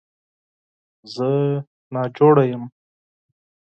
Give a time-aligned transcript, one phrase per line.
[1.13, 1.29] زه
[1.93, 2.63] ناروغه یم.